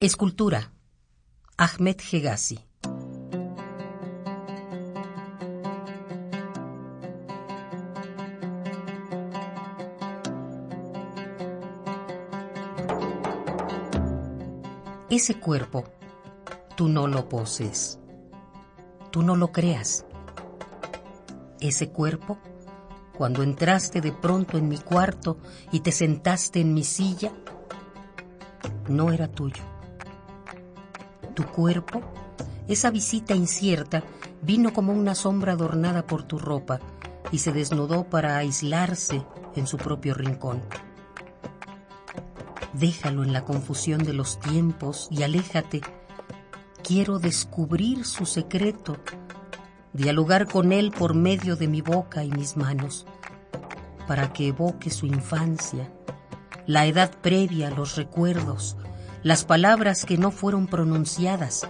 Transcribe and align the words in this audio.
Escultura. 0.00 0.70
Ahmed 1.56 1.96
Hegazi. 2.12 2.60
Ese 15.10 15.40
cuerpo, 15.40 15.82
tú 16.76 16.86
no 16.86 17.08
lo 17.08 17.28
poses. 17.28 17.98
Tú 19.10 19.22
no 19.22 19.34
lo 19.34 19.50
creas. 19.50 20.06
Ese 21.58 21.88
cuerpo, 21.90 22.38
cuando 23.16 23.42
entraste 23.42 24.00
de 24.00 24.12
pronto 24.12 24.58
en 24.58 24.68
mi 24.68 24.78
cuarto 24.78 25.38
y 25.72 25.80
te 25.80 25.90
sentaste 25.90 26.60
en 26.60 26.72
mi 26.72 26.84
silla, 26.84 27.32
no 28.86 29.10
era 29.10 29.26
tuyo 29.26 29.77
tu 31.38 31.46
cuerpo, 31.46 32.02
esa 32.66 32.90
visita 32.90 33.32
incierta 33.32 34.02
vino 34.42 34.72
como 34.72 34.92
una 34.92 35.14
sombra 35.14 35.52
adornada 35.52 36.04
por 36.04 36.24
tu 36.24 36.36
ropa 36.36 36.80
y 37.30 37.38
se 37.38 37.52
desnudó 37.52 38.10
para 38.10 38.38
aislarse 38.38 39.22
en 39.54 39.68
su 39.68 39.76
propio 39.76 40.14
rincón. 40.14 40.60
Déjalo 42.72 43.22
en 43.22 43.32
la 43.32 43.44
confusión 43.44 44.02
de 44.02 44.14
los 44.14 44.40
tiempos 44.40 45.06
y 45.12 45.22
aléjate. 45.22 45.80
Quiero 46.82 47.20
descubrir 47.20 48.04
su 48.04 48.26
secreto, 48.26 48.96
dialogar 49.92 50.48
con 50.48 50.72
él 50.72 50.90
por 50.90 51.14
medio 51.14 51.54
de 51.54 51.68
mi 51.68 51.82
boca 51.82 52.24
y 52.24 52.32
mis 52.32 52.56
manos, 52.56 53.06
para 54.08 54.32
que 54.32 54.48
evoque 54.48 54.90
su 54.90 55.06
infancia, 55.06 55.88
la 56.66 56.86
edad 56.86 57.12
previa 57.22 57.70
los 57.70 57.94
recuerdos, 57.94 58.76
las 59.22 59.44
palabras 59.44 60.04
que 60.04 60.16
no 60.16 60.30
fueron 60.30 60.66
pronunciadas, 60.66 61.68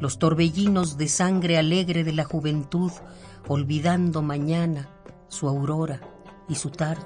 los 0.00 0.18
torbellinos 0.18 0.96
de 0.96 1.08
sangre 1.08 1.58
alegre 1.58 2.04
de 2.04 2.12
la 2.12 2.24
juventud, 2.24 2.90
olvidando 3.48 4.22
mañana 4.22 4.88
su 5.28 5.48
aurora 5.48 6.00
y 6.48 6.54
su 6.54 6.70
tarde. 6.70 7.04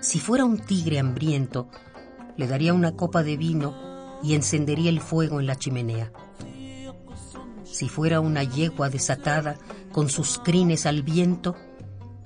Si 0.00 0.18
fuera 0.18 0.44
un 0.44 0.58
tigre 0.58 0.98
hambriento, 0.98 1.68
le 2.36 2.46
daría 2.46 2.72
una 2.72 2.92
copa 2.92 3.22
de 3.22 3.36
vino 3.36 4.18
y 4.22 4.34
encendería 4.34 4.90
el 4.90 5.00
fuego 5.00 5.40
en 5.40 5.46
la 5.46 5.56
chimenea. 5.56 6.12
Si 7.80 7.88
fuera 7.88 8.20
una 8.20 8.44
yegua 8.44 8.90
desatada, 8.90 9.56
con 9.90 10.10
sus 10.10 10.38
crines 10.38 10.84
al 10.84 11.02
viento, 11.02 11.56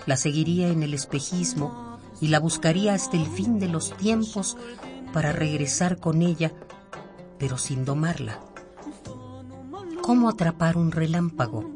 la 0.05 0.16
seguiría 0.16 0.66
en 0.66 0.83
el 0.83 0.94
espejismo 0.94 2.00
y 2.20 2.27
la 2.27 2.41
buscaría 2.41 2.92
hasta 2.92 3.16
el 3.16 3.24
fin 3.24 3.60
de 3.60 3.69
los 3.69 3.97
tiempos 3.97 4.56
para 5.12 5.30
regresar 5.30 6.00
con 6.00 6.22
ella, 6.22 6.50
pero 7.38 7.56
sin 7.56 7.84
domarla. 7.84 8.41
¿Cómo 10.02 10.28
atrapar 10.28 10.77
un 10.77 10.91
relámpago? 10.91 11.70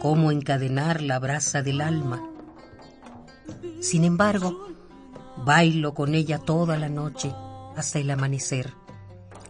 ¿Cómo 0.00 0.30
encadenar 0.30 1.02
la 1.02 1.18
brasa 1.18 1.62
del 1.62 1.80
alma? 1.80 2.22
Sin 3.80 4.04
embargo, 4.04 4.68
bailo 5.44 5.94
con 5.94 6.14
ella 6.14 6.38
toda 6.38 6.78
la 6.78 6.88
noche 6.88 7.34
hasta 7.74 7.98
el 7.98 8.08
amanecer 8.08 8.72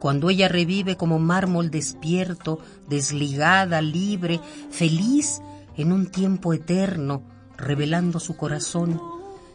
cuando 0.03 0.31
ella 0.31 0.48
revive 0.48 0.97
como 0.97 1.20
mármol 1.20 1.70
despierto, 1.70 2.58
desligada, 2.89 3.81
libre, 3.81 4.41
feliz 4.69 5.41
en 5.77 5.92
un 5.92 6.08
tiempo 6.08 6.53
eterno, 6.53 7.22
revelando 7.56 8.19
su 8.19 8.36
corazón 8.36 9.00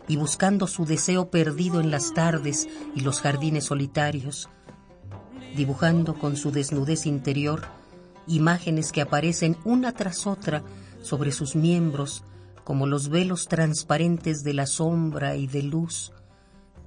y 0.08 0.16
buscando 0.16 0.68
su 0.68 0.86
deseo 0.86 1.30
perdido 1.32 1.82
en 1.82 1.92
las 1.92 2.14
tardes 2.14 2.70
y 2.96 3.02
los 3.02 3.20
jardines 3.20 3.66
solitarios, 3.66 4.48
dibujando 5.58 6.14
con 6.14 6.38
su 6.38 6.52
desnudez 6.52 7.08
interior 7.08 7.66
imágenes 8.26 8.94
que 8.94 9.02
aparecen 9.02 9.58
una 9.66 9.92
tras 9.92 10.26
otra 10.26 10.64
sobre 11.02 11.34
sus 11.34 11.58
miembros 11.58 12.24
como 12.64 12.88
los 12.88 13.10
velos 13.10 13.50
transparentes 13.50 14.46
de 14.46 14.54
la 14.54 14.66
sombra 14.66 15.36
y 15.36 15.48
de 15.48 15.64
luz 15.64 16.14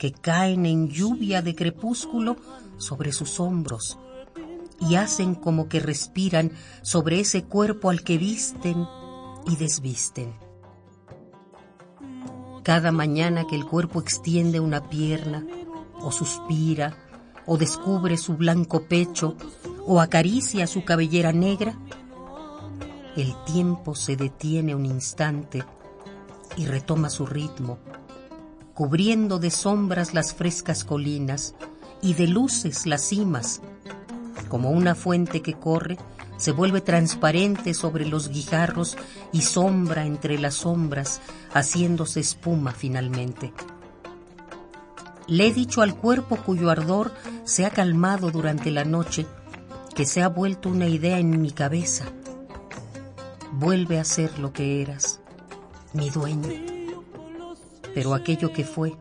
que 0.01 0.13
caen 0.13 0.65
en 0.65 0.89
lluvia 0.89 1.43
de 1.43 1.55
crepúsculo 1.55 2.39
sobre 2.79 3.13
sus 3.13 3.39
hombros 3.39 3.99
y 4.81 4.95
hacen 4.95 5.35
como 5.35 5.69
que 5.69 5.79
respiran 5.79 6.53
sobre 6.81 7.21
ese 7.21 7.45
cuerpo 7.45 7.91
al 7.91 8.03
que 8.03 8.17
visten 8.17 8.87
y 9.47 9.57
desvisten. 9.57 10.33
Cada 12.63 12.93
mañana 12.93 13.47
que 13.47 13.57
el 13.57 13.67
cuerpo 13.67 14.01
extiende 14.01 14.59
una 14.59 14.89
pierna, 14.89 15.47
o 16.01 16.11
suspira, 16.11 16.97
o 17.45 17.59
descubre 17.59 18.17
su 18.17 18.39
blanco 18.39 18.89
pecho, 18.89 19.37
o 19.87 20.01
acaricia 20.01 20.67
su 20.67 20.83
cabellera 20.83 21.33
negra, 21.33 21.79
el 23.17 23.35
tiempo 23.45 23.95
se 23.95 24.17
detiene 24.17 24.75
un 24.75 24.87
instante 24.87 25.63
y 26.57 26.65
retoma 26.65 27.11
su 27.11 27.27
ritmo 27.27 27.79
cubriendo 28.81 29.39
de 29.39 29.51
sombras 29.51 30.15
las 30.15 30.33
frescas 30.33 30.85
colinas 30.85 31.55
y 32.01 32.15
de 32.15 32.27
luces 32.27 32.87
las 32.87 33.03
cimas. 33.03 33.61
Como 34.49 34.71
una 34.71 34.95
fuente 34.95 35.43
que 35.43 35.53
corre, 35.53 35.99
se 36.39 36.53
vuelve 36.53 36.81
transparente 36.81 37.75
sobre 37.75 38.07
los 38.07 38.31
guijarros 38.31 38.97
y 39.35 39.43
sombra 39.43 40.07
entre 40.07 40.39
las 40.39 40.55
sombras, 40.55 41.21
haciéndose 41.53 42.21
espuma 42.21 42.73
finalmente. 42.73 43.53
Le 45.27 45.49
he 45.49 45.53
dicho 45.53 45.83
al 45.83 45.95
cuerpo 45.95 46.37
cuyo 46.37 46.71
ardor 46.71 47.13
se 47.45 47.67
ha 47.67 47.71
calmado 47.71 48.31
durante 48.31 48.71
la 48.71 48.87
noche, 48.87 49.27
que 49.95 50.07
se 50.07 50.23
ha 50.23 50.29
vuelto 50.29 50.71
una 50.71 50.87
idea 50.87 51.19
en 51.19 51.39
mi 51.43 51.51
cabeza. 51.51 52.07
Vuelve 53.53 53.99
a 53.99 54.05
ser 54.05 54.39
lo 54.39 54.55
que 54.55 54.81
eras, 54.81 55.21
mi 55.93 56.09
dueño 56.09 56.70
pero 57.95 58.15
aquello 58.15 58.53
que 58.53 58.65
fue 58.65 58.97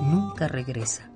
nunca 0.00 0.48
regresa. 0.48 1.10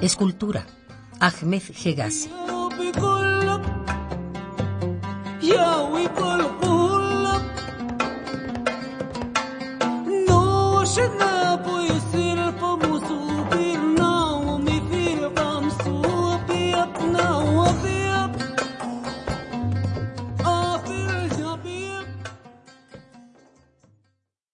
Escultura, 0.00 0.66
Ahmed 1.20 1.62
Hegazi. 1.84 2.30